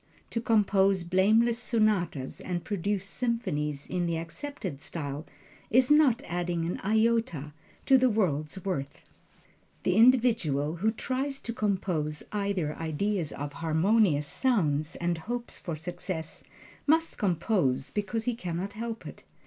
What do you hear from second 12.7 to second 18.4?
ideas or harmonious sounds, and hopes for success, must compose because he